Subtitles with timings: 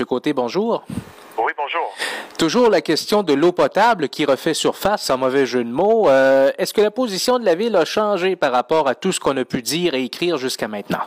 [0.00, 0.82] Monsieur Côté, bonjour.
[1.36, 1.94] Oui, bonjour.
[2.38, 6.08] Toujours la question de l'eau potable qui refait surface, sans mauvais jeu de mots.
[6.08, 9.20] Euh, est-ce que la position de la ville a changé par rapport à tout ce
[9.20, 11.02] qu'on a pu dire et écrire jusqu'à maintenant?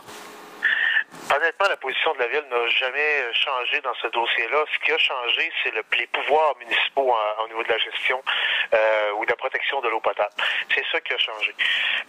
[1.32, 4.64] Honnêtement, la position de la Ville n'a jamais changé dans ce dossier-là.
[4.72, 8.22] Ce qui a changé, c'est le, les pouvoirs municipaux au niveau de la gestion
[8.74, 10.34] euh, ou de la protection de l'eau potable.
[10.74, 11.54] C'est ça qui a changé.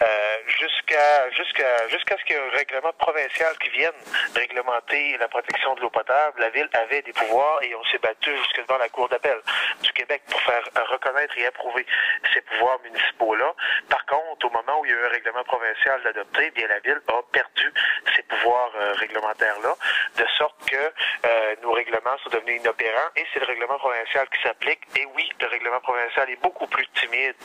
[0.02, 3.93] Euh, jusqu'à jusqu'à jusqu'à ce qu'il y ait un règlement provincial qui vienne
[4.36, 8.36] réglementer la protection de l'eau potable, la Ville avait des pouvoirs et on s'est battu
[8.36, 9.38] jusque devant la Cour d'appel
[9.82, 11.86] du Québec pour faire reconnaître et approuver
[12.34, 13.54] ces pouvoirs municipaux-là.
[13.89, 16.79] Par contre, au moment où il y a eu un règlement provincial d'adopter, bien la
[16.79, 17.74] Ville a perdu
[18.16, 19.75] ses pouvoirs euh, réglementaires-là,
[20.18, 24.41] de sorte que euh, nos règlements sont devenus inopérants et c'est le règlement provincial qui
[24.41, 24.81] s'applique.
[24.97, 27.36] Et oui, le règlement provincial est beaucoup plus timide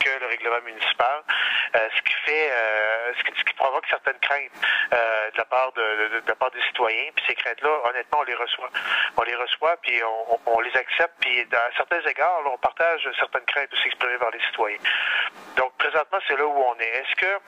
[0.00, 1.22] que le règlement municipal,
[1.74, 4.52] euh, ce qui fait, euh, ce, qui, provoque certaines craintes
[4.92, 7.10] de la part de, la part des citoyens.
[7.16, 8.70] Puis ces craintes-là, honnêtement, on les reçoit,
[9.16, 10.02] on les reçoit, puis
[10.46, 11.14] on, les accepte.
[11.20, 14.78] Puis à certains égards, on partage certaines craintes aussi exprimées par les citoyens.
[15.56, 16.88] Donc présentement, c'est là où on est.
[17.00, 17.40] Est-ce que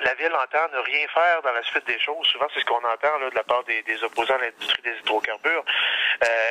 [0.00, 2.26] la ville entend ne rien faire dans la suite des choses.
[2.26, 4.96] Souvent, c'est ce qu'on entend là, de la part des, des opposants à l'industrie des
[5.00, 5.64] hydrocarbures.
[6.24, 6.50] Euh,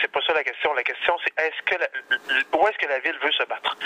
[0.00, 0.72] c'est pas ça la question.
[0.74, 3.76] La question, c'est est-ce que la, où est-ce que la ville veut se battre?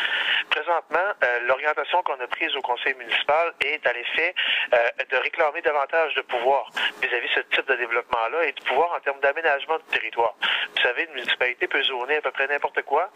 [0.50, 4.34] Présentement, euh, l'orientation qu'on a prise au conseil municipal est à l'effet
[4.72, 4.78] euh,
[5.10, 6.70] de réclamer davantage de pouvoir
[7.02, 10.34] vis-à-vis -vis ce type de développement-là et de pouvoir en termes d'aménagement du territoire.
[10.76, 13.10] Vous savez, une municipalité peut zoner à peu près n'importe quoi,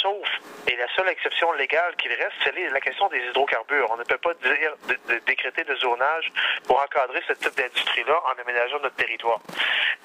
[0.00, 0.28] sauf,
[0.66, 3.88] et la seule exception légale qu'il reste, c'est la question des hydrocarbures.
[3.90, 6.32] On ne peut pas dire de, décréter de zonage
[6.66, 9.40] pour encadrer ce type d'industrie-là en aménageant notre territoire.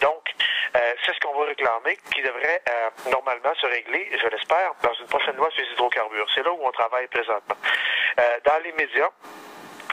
[0.01, 0.22] Donc,
[1.05, 5.07] c'est ce qu'on va réclamer, qui devrait euh, normalement se régler, je l'espère, dans une
[5.07, 6.27] prochaine loi sur les hydrocarbures.
[6.33, 7.55] C'est là où on travaille présentement.
[8.19, 9.09] Euh, dans les médias,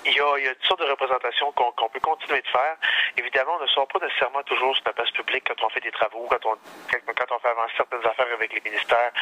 [0.05, 2.49] il y, a, il y a toutes sortes de représentations qu'on qu peut continuer de
[2.49, 2.77] faire.
[3.17, 5.91] Évidemment, on ne sort pas nécessairement toujours sur la place publique quand on fait des
[5.91, 6.57] travaux, quand on,
[6.91, 9.13] quand on fait avancer certaines affaires avec les ministères,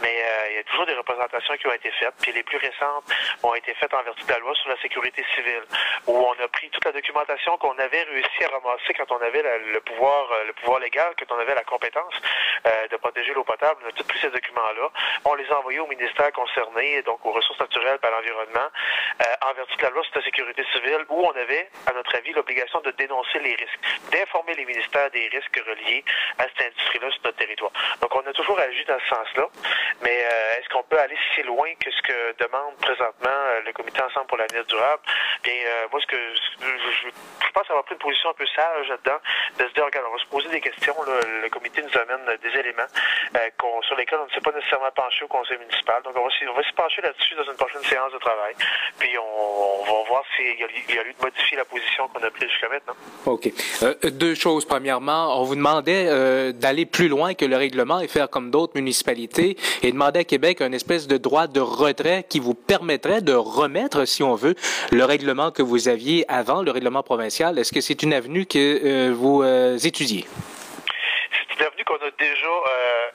[0.00, 2.14] mais euh, il y a toujours des représentations qui ont été faites.
[2.22, 3.04] Puis les plus récentes
[3.42, 5.64] ont été faites en vertu de la loi sur la sécurité civile,
[6.06, 9.42] où on a pris toute la documentation qu'on avait réussi à ramasser quand on avait
[9.42, 12.14] le pouvoir le pouvoir légal, quand on avait la compétence
[12.66, 13.80] euh, de protéger l'eau potable.
[13.84, 14.88] On a tous pris ces documents-là.
[15.24, 18.68] On les a envoyés au ministère concerné, donc aux ressources naturelles à l'environnement,
[19.20, 22.80] euh, en vertu de la loi sécurité civile, où on avait, à notre avis, l'obligation
[22.80, 23.80] de dénoncer les risques,
[24.12, 26.04] d'informer les ministères des risques reliés
[26.38, 27.72] à cette industrie-là sur notre territoire.
[28.00, 29.46] Donc, on a toujours agi dans ce sens-là,
[30.02, 33.72] mais euh, est-ce qu'on peut aller si loin que ce que demande présentement euh, le
[33.72, 35.02] Comité Ensemble pour l'avenir durable?
[35.42, 36.16] Bien, euh, moi, ce que
[36.62, 37.08] je,
[37.52, 39.18] pense avoir pris une position un peu sage là-dedans,
[39.58, 42.58] de se dire, regarde, on va se poser des questions, le comité nous amène des
[42.58, 42.86] éléments
[43.36, 46.02] euh, sur lesquels on ne s'est pas nécessairement penché au conseil municipal.
[46.02, 48.54] Donc, on va, on se pencher là-dessus dans une prochaine séance de travail,
[48.98, 52.30] puis on, on va voir s'il y, a lieu de modifier la position qu'on a
[52.30, 52.94] prise jusqu'à maintenant.
[53.26, 53.52] OK.
[53.82, 54.64] Euh, deux choses.
[54.64, 58.72] Premièrement, on vous demandait euh, d'aller plus loin que le règlement et faire comme d'autres
[58.74, 63.34] municipalités et demander à Québec un espèce de droit de retrait qui vous permettrait de
[63.34, 64.56] remettre, si on veut,
[64.90, 67.56] le règlement que vous aviez avant, le règlement provincial.
[67.58, 69.44] Est-ce que c'est une avenue que euh, vous
[69.86, 70.26] étudiez?
[71.30, 73.08] C'est une avenue qu'on a déjà, euh,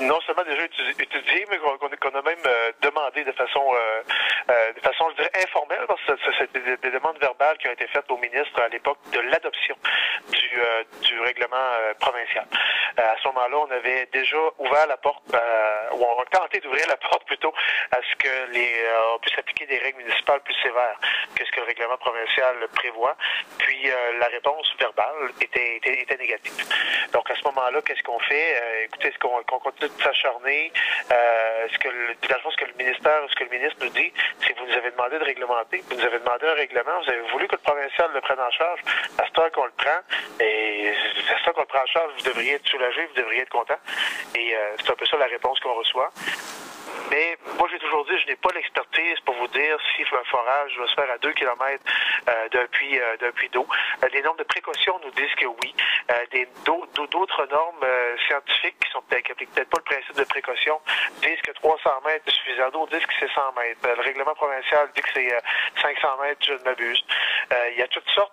[0.00, 4.02] non seulement déjà étudié, mais qu'on qu a même euh, demandé de façon, euh,
[4.50, 7.72] euh, de façon, je dirais, informelle, parce que c'était des, des, demandes verbales qui ont
[7.72, 9.76] été faites au ministre à l'époque de l'adoption
[10.30, 12.46] du, euh, du règlement euh, provincial.
[12.96, 15.22] à ce moment-là, on avait déjà ouvert la porte,
[15.92, 17.52] ou on a tenté d'ouvrir la porte plutôt
[17.90, 18.72] à ce que les,
[19.14, 20.98] on puisse appliquer des règles municipales plus sévères
[21.34, 23.16] que ce que le règlement provincial prévoit.
[23.58, 26.64] Puis la réponse verbale était, était, était négative.
[27.12, 28.84] Donc à ce moment-là, qu'est-ce qu'on fait?
[28.84, 30.72] Écoutez, est-ce qu'on qu continue de s'acharner?
[31.12, 33.76] Euh, est-ce que le, dans le fond, ce que le ministère, ce que le ministre
[33.82, 36.54] nous dit, c'est que vous nous avez demandé de réglementer, vous nous avez demandé un
[36.54, 38.80] règlement, vous avez voulu que le provincial le prenne en charge,
[39.18, 40.00] à ce temps qu'on le prend,
[40.40, 43.42] et à ce temps qu'on le prend en charge, vous devriez être soulagé, vous devriez
[43.42, 43.78] être content.
[44.34, 46.10] Et euh, c'est un peu ça la réponse qu'on reçoit.
[47.10, 50.74] Mais moi, j'ai toujours dit, je n'ai pas l'expertise pour vous dire si un forage
[50.76, 51.82] doit se faire à 2 km
[52.28, 53.16] euh, d'un puits euh,
[53.52, 53.66] d'eau.
[54.02, 55.74] Euh, les normes de précaution nous disent que oui.
[56.64, 57.86] D'autres normes
[58.26, 60.80] scientifiques qui sont peut-être pas le principe de précaution
[61.22, 62.70] disent que 300 mètres est suffisant.
[62.70, 63.80] D'autres disent que c'est 100 mètres.
[63.82, 65.30] le règlement provincial dit que c'est
[65.80, 67.04] 500 mètres, je ne m'abuse.
[67.72, 68.32] il y a toutes sortes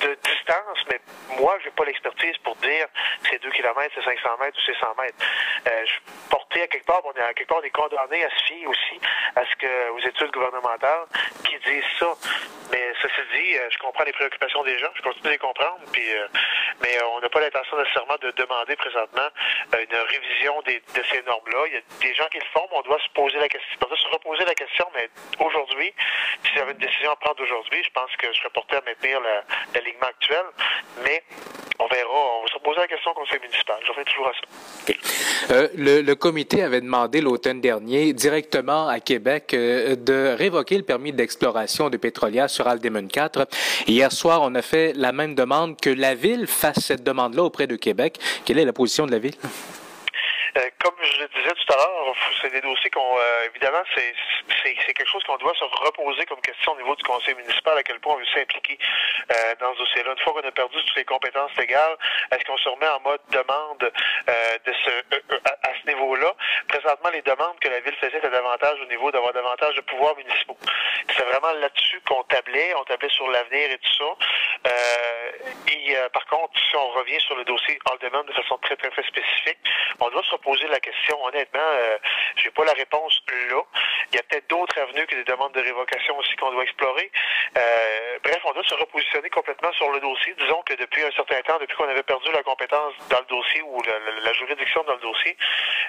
[0.00, 1.00] de distance, mais
[1.40, 2.86] moi, j'ai pas l'expertise pour dire
[3.28, 5.18] c'est 2 km, c'est 500 mètres ou c'est 100 mètres.
[5.66, 6.28] Euh, je
[6.62, 9.00] à quelque part, on est, à quelque part, on est condamné à se fier aussi
[9.36, 11.06] à ce que, aux études gouvernementales
[11.44, 12.12] qui disent ça.
[12.72, 15.78] Mais ceci dit, euh, je comprends les préoccupations des gens, je continue de les comprendre,
[15.92, 16.26] puis, euh,
[16.80, 19.28] mais on n'a pas l'intention nécessairement de demander présentement
[19.72, 21.58] une révision des, de ces normes-là.
[21.66, 23.78] Il y a des gens qui le font, mais on doit se poser la question,
[23.84, 25.08] on doit se reposer la question, mais
[25.38, 25.94] aujourd'hui,
[26.44, 29.20] si j'avais une décision à prendre aujourd'hui, je pense que je serais porté à maintenir
[29.20, 30.44] la, la l'alignement actuel,
[31.04, 31.22] mais
[31.78, 33.76] on verra, poser la question au conseil municipal.
[33.84, 34.94] Je reviens toujours à ça.
[35.50, 41.12] Euh, le, comité avait demandé l'automne dernier directement à Québec euh, de révoquer le permis
[41.12, 43.46] d'exploration de pétrolière sur Aldemon 4.
[43.86, 47.66] Hier soir, on a fait la même demande que la Ville fasse cette demande-là auprès
[47.66, 48.18] de Québec.
[48.44, 49.36] Quelle est la position de la Ville?
[50.56, 54.14] Euh, comme je le disais tout à l'heure, c'est des dossiers qu'on, euh, évidemment, c'est,
[54.62, 57.82] c'est, quelque chose qu'on doit se reposer comme question au niveau du conseil municipal, à
[57.82, 58.78] quel point on veut s'impliquer
[59.32, 60.12] euh, dans ce dossier-là.
[60.12, 61.96] Une fois qu'on a perdu toutes les compétences légales,
[62.30, 64.90] est-ce qu'on se remet en mode demande de ce,
[65.44, 66.34] à, ce niveau-là?
[66.68, 70.16] Présentement, les demandes que la ville faisait étaient davantage au niveau d'avoir davantage de pouvoirs
[70.16, 70.58] municipaux.
[71.16, 74.70] C'est vraiment là-dessus qu'on tablait, on tablait sur l'avenir et tout ça.
[75.68, 78.90] Et par contre, si on revient sur le dossier all demande de façon très, très,
[78.90, 79.58] très spécifique,
[80.00, 81.22] on doit se poser la question.
[81.24, 81.98] Honnêtement, euh,
[82.36, 83.62] j'ai pas la réponse là.
[84.12, 87.10] Il y a peut-être d'autres avenues que des demandes de révocation aussi qu'on doit explorer.
[87.56, 90.34] Euh, bref, on doit se repositionner complètement sur le dossier.
[90.38, 93.62] Disons que depuis un certain temps, depuis qu'on avait perdu la compétence dans le dossier
[93.62, 95.36] ou la, juridiction dans le dossier,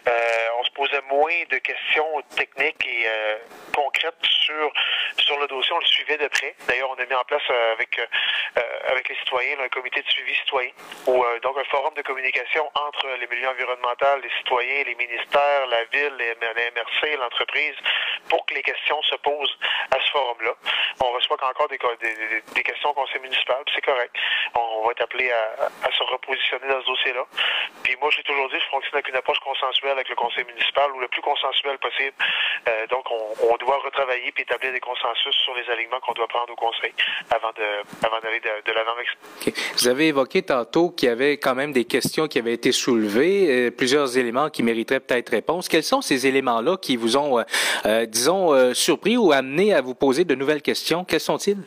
[0.08, 3.38] euh, on se posait moins de questions techniques et euh,
[3.76, 4.72] concrètes sur
[5.18, 5.74] sur le dossier.
[5.74, 6.56] On le suivait de près.
[6.68, 10.10] D'ailleurs, on a mis en place euh, avec euh, avec les citoyens un comité de
[10.10, 10.72] suivi citoyen
[11.08, 15.84] ou donc un forum de communication entre les milieux environnementaux, les citoyens, les ministères, la
[15.86, 17.76] ville, les, MRC, l'entreprise,
[18.30, 19.58] pour que les questions se posent
[19.92, 20.54] à ce forum-là.
[21.02, 24.16] On reçoit encore des, des, des questions au conseil municipal, c'est correct.
[24.56, 27.26] On, va être appelé à, se repositionner dans ce dossier-là.
[27.84, 30.92] Puis moi, j'ai toujours dit, je fonctionne avec une approche consensuelle avec le conseil municipal
[30.92, 32.14] ou le plus consensuel possible.
[32.68, 36.52] Euh, donc, on, doit retravailler puis établir des consensus sur les alignements qu'on doit prendre
[36.52, 36.94] au conseil
[37.34, 37.64] avant de
[38.06, 39.08] avant d'aller de, l'avant avec
[39.78, 43.68] Vous avez évoqué tantôt qu'il y avait quand même des questions qui avaient été soulevées,
[43.68, 45.68] euh, plusieurs éléments qui mériteraient peut-être réponse.
[45.68, 47.44] Quels sont ces éléments-là qui vous ont, euh,
[47.86, 51.06] euh, disons, surpris ou amené à vous poser de nouvelles questions?
[51.06, 51.58] Quels sont-ils?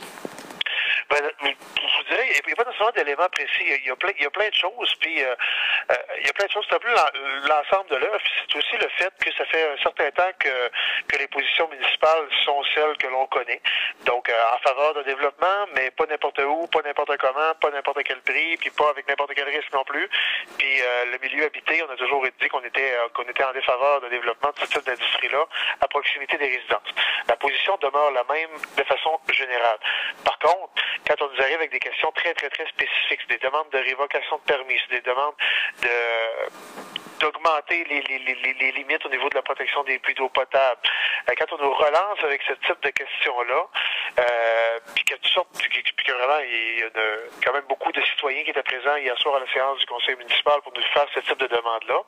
[2.93, 3.65] D'éléments précis.
[3.81, 5.35] Il y, a plein, il y a plein de choses, puis euh,
[5.91, 6.65] euh, il y a plein de choses.
[6.69, 6.95] C'est un peu
[7.49, 8.21] l'ensemble de l'œuvre.
[8.51, 10.71] C'est aussi le fait que ça fait un certain temps que,
[11.09, 13.61] que les positions municipales sont celles que l'on connaît.
[14.05, 18.03] Donc, euh, en faveur de développement, mais pas n'importe où, pas n'importe comment, pas n'importe
[18.05, 20.09] quel prix, puis pas avec n'importe quel risque non plus.
[20.59, 20.81] Puis
[21.13, 24.51] le milieu habité, on a toujours dit qu'on était qu'on était en défaveur de développement
[24.51, 25.45] de ce type d'industrie-là
[25.81, 26.89] à proximité des résidences.
[27.29, 29.79] La position demeure la même de façon générale.
[30.25, 30.71] Par contre,
[31.07, 32.78] quand on nous arrive avec des questions très, très, très spécifiques.
[33.29, 35.35] Des demandes de révocation de permis, des demandes
[35.83, 40.29] de d'augmenter les, les, les, les, limites au niveau de la protection des puits d'eau
[40.29, 40.81] potable.
[41.29, 43.67] Euh, quand on nous relance avec ce type de questions-là,
[44.19, 46.91] euh, puis que tu sortes, puis que vraiment il y a
[47.45, 50.17] quand même beaucoup de citoyens qui étaient présents hier soir à la séance du conseil
[50.17, 52.01] municipal pour nous faire ce type de demande-là,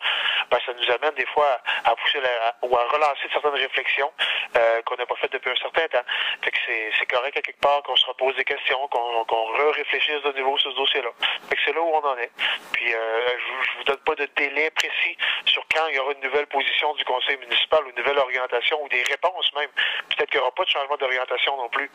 [0.51, 4.13] ben, ça nous amène des fois à pousser la, ou à relancer certaines réflexions
[4.57, 6.05] euh, qu'on n'a pas faites depuis un certain temps.
[6.43, 6.59] Fait que
[6.99, 10.59] c'est correct à quelque part qu'on se repose des questions, qu'on qu'on re-réfléchisse de nouveau
[10.59, 11.11] sur ce dossier-là.
[11.49, 12.31] Fait que c'est là où on en est.
[12.73, 15.00] Puis euh, je, je vous donne pas de délai précis
[15.47, 18.83] sur quand il y aura une nouvelle position du conseil municipal ou une nouvelle orientation
[18.83, 19.71] ou des réponses même.
[20.09, 21.91] Peut-être qu'il n'y aura pas de changement d'orientation non plus.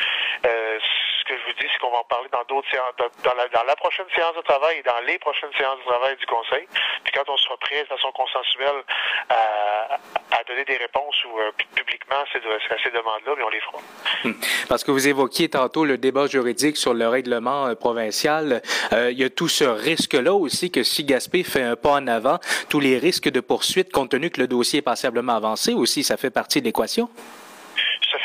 [0.45, 2.93] Euh, ce que je vous dis, c'est qu'on va en parler dans d'autres séances,
[3.23, 6.67] dans, la, prochaine séance de travail et dans les prochaines séances de travail du conseil.
[7.03, 8.83] Puis quand on sera prêt de façon consensuelle
[9.29, 9.97] à,
[10.47, 13.77] donner des réponses ou euh, publiquement à ces, demandes-là, mais on les fera.
[14.23, 14.33] Hmm.
[14.69, 18.61] Parce que vous évoquiez tantôt le débat juridique sur le règlement euh, provincial.
[18.91, 22.39] il y a tout ce risque-là aussi que si Gaspé fait un pas en avant,
[22.69, 26.17] tous les risques de poursuite compte tenu que le dossier est passablement avancé aussi, ça
[26.17, 27.09] fait partie de l'équation?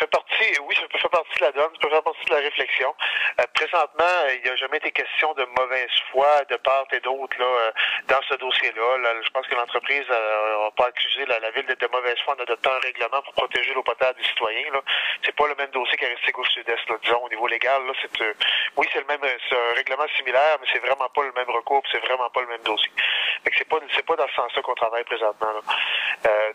[0.00, 2.35] Fait partie oui, ça peut faire partie de la donne, ça peut faire partie de
[2.35, 2.95] la réflexion.
[3.38, 7.37] Euh, présentement, il n'y a jamais été question de mauvaise foi de part et d'autre
[7.38, 7.71] là, euh,
[8.09, 9.21] dans ce dossier-là.
[9.23, 12.73] je pense que l'entreprise n'a pas accusé la, ville d'être de mauvaise foi en adoptant
[12.73, 14.73] un règlement pour protéger l'eau potable des citoyens.
[14.73, 14.80] Là.
[15.23, 17.85] C'est pas le même dossier qu'Aristique au sud-est, disons, au niveau légal.
[17.85, 18.33] Là, c'est, euh,
[18.78, 21.83] oui, c'est le même c'est un règlement similaire, mais c'est vraiment pas le même recours,
[21.92, 22.90] c'est vraiment pas le même dossier.
[23.45, 25.61] Fait que c'est pas c'est pas dans ce sens-là qu'on travaille présentement.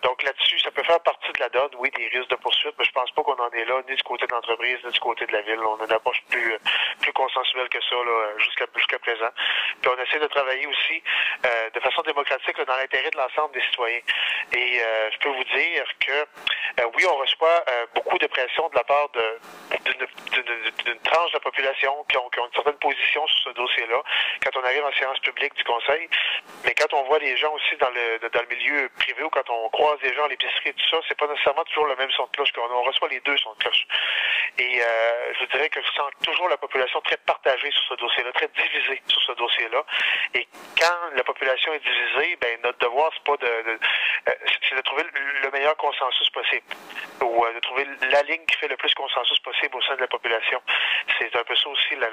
[0.03, 2.85] Donc là-dessus, ça peut faire partie de la donne, oui, des risques de poursuite, mais
[2.85, 5.25] je pense pas qu'on en est là ni du côté de l'entreprise, ni du côté
[5.25, 5.59] de la ville.
[5.59, 6.55] On a une approche plus,
[7.01, 7.95] plus consensuelle que ça
[8.37, 9.29] jusqu'à jusqu'à présent.
[9.81, 11.01] Puis on essaie de travailler aussi
[11.45, 14.01] euh, de façon démocratique dans l'intérêt de l'ensemble des citoyens.
[14.53, 18.75] Et euh, je peux vous dire que euh, oui, on reçoit beaucoup de pression de
[18.75, 23.39] la part d'une tranche de la population qui ont, qui ont une certaine position sur
[23.45, 24.01] ce dossier-là
[24.43, 26.09] quand on arrive en séance publique du Conseil.
[26.63, 29.49] Mais quand on voit les gens aussi dans le, dans le milieu privé ou quand
[29.49, 32.25] on croise les gens à l'épicerie tout ça, c'est pas nécessairement toujours le même son
[32.25, 32.49] de cloche.
[32.57, 33.85] On reçoit les deux sons de cloche.
[34.57, 38.31] Et euh, je dirais que je sens toujours la population très partagée sur ce dossier-là,
[38.33, 39.83] très divisée sur ce dossier-là.
[40.33, 40.47] Et
[40.79, 43.79] quand la population est divisée, ben notre devoir c'est pas de,
[44.69, 45.03] c'est de trouver
[45.43, 46.65] le meilleur consensus possible
[47.21, 50.07] ou de trouver la ligne qui fait le plus consensus possible au sein de la
[50.07, 50.61] population.
[51.19, 52.07] C'est un peu ça aussi la,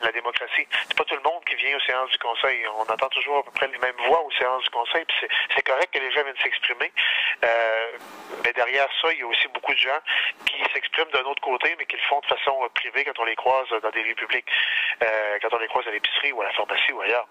[0.00, 0.66] la démocratie.
[1.80, 2.66] Aux séances du Conseil.
[2.68, 5.62] On entend toujours à peu près les mêmes voix aux séances du Conseil, puis c'est
[5.62, 6.92] correct que les gens viennent s'exprimer.
[7.44, 7.98] Euh,
[8.44, 9.98] mais derrière ça, il y a aussi beaucoup de gens
[10.46, 13.24] qui s'expriment d'un autre côté, mais qui le font de façon euh, privée quand on
[13.24, 14.46] les croise dans des lieux publics,
[15.02, 17.26] euh, quand on les croise à l'épicerie ou à la pharmacie ou ailleurs.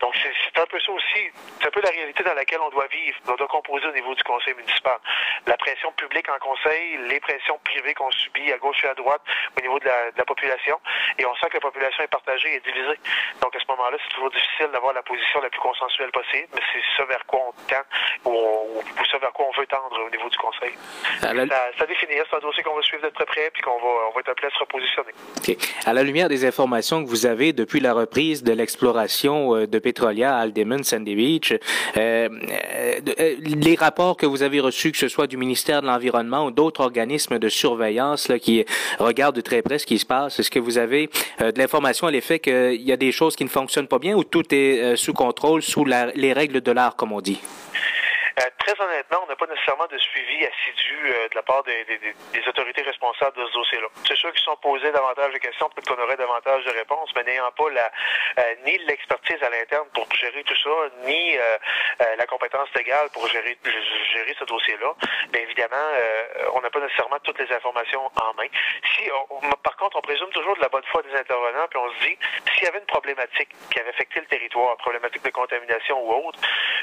[0.00, 1.30] Donc c'est un peu ça aussi.
[1.60, 3.16] C'est un peu la réalité dans laquelle on doit vivre.
[3.28, 4.98] On doit composer au niveau du conseil municipal.
[5.46, 9.22] La pression publique en conseil, les pressions privées qu'on subit à gauche et à droite
[9.56, 10.80] au niveau de la, de la population.
[11.18, 12.98] Et on sent que la population est partagée et divisée.
[13.40, 16.60] Donc à ce moment-là, c'est toujours difficile d'avoir la position la plus consensuelle possible, mais
[16.72, 17.84] c'est ce vers quoi on tend
[18.24, 20.72] ou, ou, ou, ce vers quoi on veut tendre au niveau du Conseil.
[21.22, 21.46] La...
[21.46, 22.14] Ça, ça définit.
[22.30, 24.30] C'est un dossier qu'on va suivre de très près puis qu'on va, on va être
[24.30, 25.12] appelé à se repositionner.
[25.38, 25.58] Okay.
[25.86, 30.36] À la lumière des informations que vous avez depuis la reprise de l'exploration de Petrolia
[30.36, 31.58] à Aldeman, Sandy Beach, euh,
[31.98, 36.50] euh, les rapports que vous avez reçus, que ce soit du ministère de l'Environnement ou
[36.50, 38.64] d'autres organismes de surveillance là, qui
[38.98, 41.10] regardent de très près ce qui se passe, est-ce que vous avez
[41.40, 44.14] euh, de l'information à l'effet qu'il y a des choses qui ne fonctionnent pas bien
[44.16, 47.40] ou tout est euh, sous contrôle, sous les règles de l'art, comme on dit?
[48.38, 51.84] Euh, très honnêtement, on n'a pas nécessairement de suivi assidu euh, de la part des,
[51.84, 53.88] des, des, autorités responsables de ce dossier-là.
[54.06, 57.24] C'est sûr qu'ils sont posés davantage de questions, peut-être qu'on aurait davantage de réponses, mais
[57.24, 57.90] n'ayant pas la,
[58.38, 60.70] euh, ni l'expertise à l'interne pour gérer tout ça,
[61.04, 61.58] ni euh,
[62.00, 63.58] euh, la compétence légale pour gérer,
[64.12, 64.94] gérer ce dossier-là,
[65.30, 65.76] bien évidemment,
[66.54, 68.46] on n'a pas nécessairement toutes les informations en main.
[68.94, 69.08] Si,
[69.62, 72.18] par contre, on présume toujours de la bonne foi des intervenants, puis on se dit,
[72.54, 76.38] s'il y avait une problématique qui avait affecté le territoire, problématique de contamination ou autre,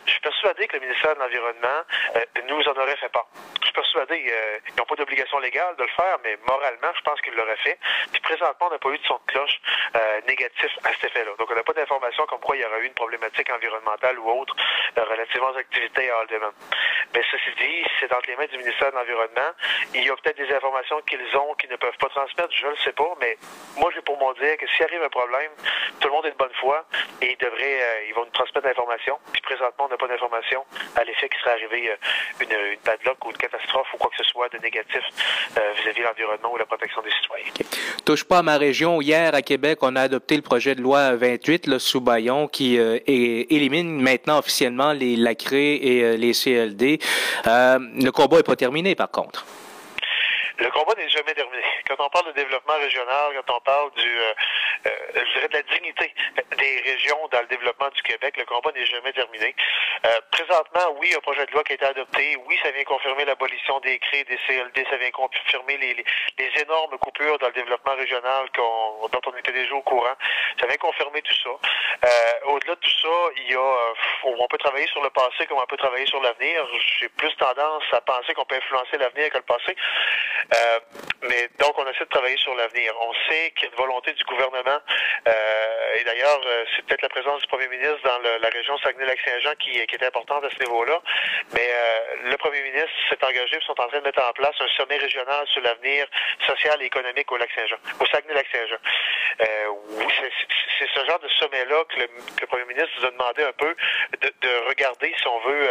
[0.05, 1.81] je suis persuadé que le ministère de l'Environnement
[2.15, 3.27] euh, nous en aurait fait pas.
[3.71, 7.21] Suis persuadé, euh, ils n'ont pas d'obligation légale de le faire, mais moralement, je pense
[7.21, 7.79] qu'ils l'auraient fait.
[8.11, 9.61] Puis présentement, on n'a pas eu de son de cloche
[9.95, 11.31] euh, négatif à cet effet-là.
[11.39, 14.29] Donc, on n'a pas d'informations comme quoi il y aurait eu une problématique environnementale ou
[14.29, 14.53] autre
[14.97, 16.51] euh, relativement aux activités à Aldeman.
[17.15, 19.51] Mais ceci dit, c'est entre les mains du ministère de l'Environnement.
[19.93, 22.71] Il y a peut-être des informations qu'ils ont qu'ils ne peuvent pas transmettre, je ne
[22.71, 23.37] le sais pas, mais
[23.77, 25.51] moi, j'ai pour mon dire que s'il arrive un problème,
[26.01, 26.83] tout le monde est de bonne foi
[27.21, 29.17] et ils devraient, euh, ils vont nous transmettre l'information.
[29.31, 30.65] Puis présentement, on n'a pas d'informations
[30.97, 31.95] à l'effet qu'il serait arrivé
[32.41, 33.60] une, une padlock ou une catastrophe
[33.93, 35.01] ou quoi que ce soit de négatif
[35.55, 37.51] vis-à-vis de l'environnement ou la protection des citoyens.
[38.05, 39.01] Touche pas à ma région.
[39.01, 42.77] Hier, à Québec, on a adopté le projet de loi 28 là, sous Bayon qui
[42.77, 46.99] euh, est, élimine maintenant officiellement les LACRE et euh, les CLD.
[47.47, 49.45] Euh, le combat n'est pas terminé, par contre.
[50.61, 51.63] Le combat n'est jamais terminé.
[51.87, 54.33] Quand on parle de développement régional, quand on parle du, euh,
[54.85, 56.13] euh, je dirais de la dignité
[56.55, 59.55] des régions dans le développement du Québec, le combat n'est jamais terminé.
[60.05, 63.25] Euh, présentement, oui, un projet de loi qui a été adopté, oui, ça vient confirmer
[63.25, 67.95] l'abolition des CRE, des CLD, ça vient confirmer les, les, énormes coupures dans le développement
[67.95, 70.13] régional dont on était déjà au courant.
[70.59, 71.49] Ça vient confirmer tout ça.
[71.49, 73.93] Euh, Au-delà de tout ça, il y a,
[74.25, 76.67] on peut travailler sur le passé comme on peut travailler sur l'avenir.
[76.99, 79.75] J'ai plus tendance à penser qu'on peut influencer l'avenir que le passé.
[80.53, 80.79] Euh,
[81.23, 82.93] mais donc, on essaie de travailler sur l'avenir.
[82.99, 84.79] On sait qu'il y a une volonté du gouvernement,
[85.27, 86.41] euh, et d'ailleurs,
[86.75, 90.43] c'est peut-être la présence du premier ministre dans la région Saguenay-Lac-Saint-Jean qui, qui, est importante
[90.43, 90.99] à ce niveau-là.
[91.53, 94.55] Mais euh, le premier ministre s'est engagé et sont en train de mettre en place
[94.59, 96.07] un sommet régional sur l'avenir
[96.45, 98.77] social et économique au Lac-Saint-Jean, au Saguenay-Lac-Saint-Jean.
[99.41, 99.45] Euh,
[100.79, 103.75] c'est ce genre de sommet-là que, que le, premier ministre nous a demandé un peu
[104.19, 105.69] de, de regarder si on veut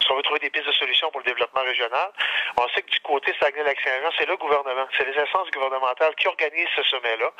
[0.00, 2.10] si on veut trouver des pistes de solutions pour le développement régional.
[2.56, 6.74] On sait que du côté Saguenay-Lac-Saint-Jean, c'est le gouvernement, c'est les instances gouvernementales qui organisent
[6.76, 7.30] ce sommet-là.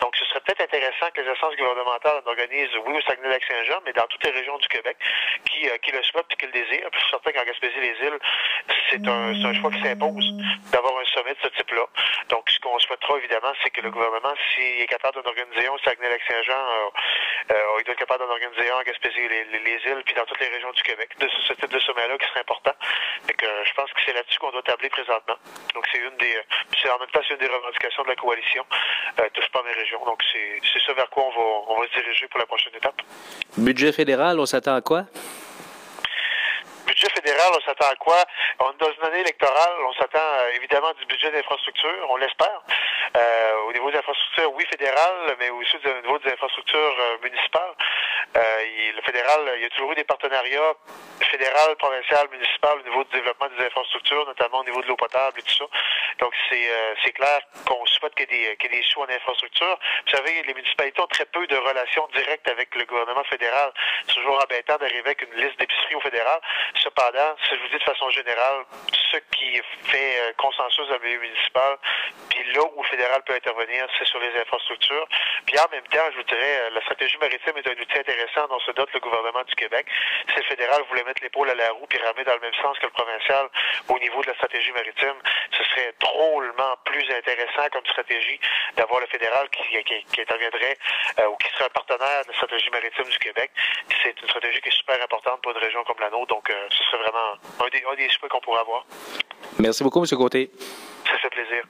[0.00, 4.06] Donc, ce serait peut-être intéressant que les instances gouvernementales organisent, oui, au Saguenay-Lac-Saint-Jean, mais dans
[4.06, 4.96] toutes les régions du Québec
[5.44, 6.88] qui, euh, qui le souhaitent et qui le désirent.
[6.92, 8.18] Je suis certain qu'en Gaspésie-les-Îles,
[8.90, 10.32] c'est un, un, choix qui s'impose
[10.72, 11.86] d'avoir un sommet de ce type-là.
[12.28, 15.72] Donc, ce qu'on souhaitera, évidemment, c'est que le gouvernement, s'il est capable d'en organiser un
[15.72, 20.24] au Saguenay-Lac-Saint-Jean, euh, euh, il doit être capable d'en organiser un en Gaspésie-les-Îles, puis dans
[20.24, 22.72] toutes les régions du Québec, de ce, type de sommet-là qui serait important.
[23.28, 25.36] Et que je pense que c'est là-dessus qu'on doit tabler présentement.
[25.74, 26.40] Donc, c'est une des,
[26.80, 28.64] c'est en même temps c'est une des revendications de la coalition
[29.20, 30.02] euh, touche pas mes régions.
[30.04, 33.02] Donc c'est, ce vers quoi on va, on va se diriger pour la prochaine étape.
[33.58, 35.04] Budget fédéral, on s'attend à quoi?
[36.98, 38.24] budget fédéral, on s'attend à quoi?
[38.60, 42.60] On est dans une année électorale, on s'attend euh, évidemment du budget d'infrastructure, on l'espère.
[43.16, 47.74] Euh, au niveau des infrastructures, oui, fédéral, mais aussi au niveau des infrastructures euh, municipales.
[48.34, 50.74] Il, le fédéral, il y toujours eu des partenariats
[51.30, 55.38] fédéral, provincial, municipal au niveau du développement des infrastructures, notamment au niveau de l'eau potable
[55.40, 55.64] et tout ça.
[56.20, 56.68] Donc, c'est
[57.04, 59.78] c'est clair qu'on y, ait des, ait des choix en infrastructure.
[60.06, 63.72] Vous savez, les municipalités ont très peu de relations directes avec le gouvernement fédéral.
[64.06, 66.40] C'est toujours embêtant d'arriver avec une liste d'épiceries au fédéral.
[66.76, 68.64] Cependant, si je vous dis de façon générale,
[69.10, 71.78] ce qui fait euh, consensus dans le milieu municipal,
[72.28, 75.06] puis là où le fédéral peut intervenir, c'est sur les infrastructures.
[75.46, 78.46] Puis en même temps, je vous dirais, euh, la stratégie maritime est un outil intéressant
[78.48, 79.86] dont se dote le gouvernement du Québec.
[80.28, 82.78] Si le fédéral voulait mettre l'épaule à la roue puis ramener dans le même sens
[82.78, 83.48] que le provincial
[83.88, 85.16] au niveau de la stratégie maritime,
[85.56, 88.38] ce serait drôlement plus intéressant comme stratégie
[88.76, 90.76] d'avoir le fédéral qui, qui, interviendrait
[91.20, 93.50] euh, ou qui serait un partenaire de la stratégie maritime du Québec.
[94.02, 96.84] C'est une stratégie qui est super importante pour une région comme la nôtre, donc ce
[96.84, 98.84] serait vraiment un des, un des qu'on pourrait avoir.
[99.58, 100.18] Merci beaucoup, M.
[100.18, 100.50] Côté.
[101.06, 101.64] Ça fait plaisir.